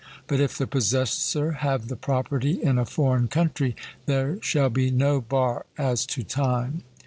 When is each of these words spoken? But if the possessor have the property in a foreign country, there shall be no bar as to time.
But 0.25 0.39
if 0.41 0.57
the 0.57 0.65
possessor 0.65 1.51
have 1.51 1.87
the 1.87 1.95
property 1.95 2.53
in 2.59 2.79
a 2.79 2.85
foreign 2.87 3.27
country, 3.27 3.75
there 4.07 4.39
shall 4.41 4.71
be 4.71 4.89
no 4.89 5.21
bar 5.21 5.67
as 5.77 6.07
to 6.07 6.23
time. 6.23 6.81